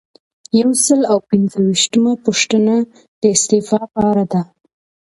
[0.59, 2.75] یو سل او پنځه ویشتمه پوښتنه
[3.21, 4.41] د استعفا په اړه ده.